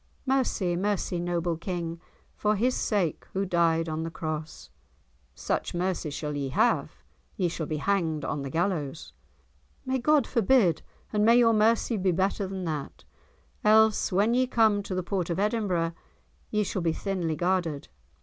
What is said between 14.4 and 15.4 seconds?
come to the port of